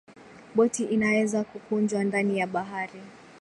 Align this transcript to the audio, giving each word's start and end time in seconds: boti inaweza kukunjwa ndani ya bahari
boti 0.55 0.83
inaweza 0.83 1.43
kukunjwa 1.43 2.03
ndani 2.03 2.39
ya 2.39 2.47
bahari 2.47 3.01